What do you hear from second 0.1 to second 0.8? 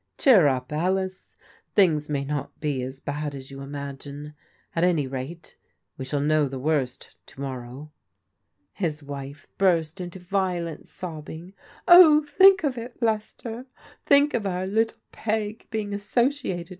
Cheer up,